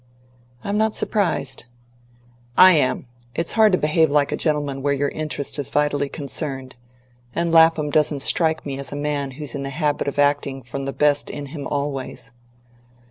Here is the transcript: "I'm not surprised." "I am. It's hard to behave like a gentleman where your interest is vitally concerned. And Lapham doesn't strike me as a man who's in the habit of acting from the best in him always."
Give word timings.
"I'm 0.63 0.79
not 0.79 0.95
surprised." 0.95 1.65
"I 2.57 2.71
am. 2.71 3.05
It's 3.35 3.53
hard 3.53 3.71
to 3.73 3.77
behave 3.77 4.09
like 4.09 4.31
a 4.31 4.35
gentleman 4.35 4.81
where 4.81 4.95
your 4.95 5.09
interest 5.09 5.59
is 5.59 5.69
vitally 5.69 6.09
concerned. 6.09 6.75
And 7.35 7.51
Lapham 7.51 7.91
doesn't 7.91 8.23
strike 8.23 8.65
me 8.65 8.79
as 8.79 8.91
a 8.91 8.95
man 8.95 9.29
who's 9.37 9.53
in 9.53 9.61
the 9.61 9.69
habit 9.69 10.07
of 10.07 10.17
acting 10.17 10.63
from 10.63 10.85
the 10.85 10.91
best 10.91 11.29
in 11.29 11.45
him 11.53 11.67
always." 11.67 12.31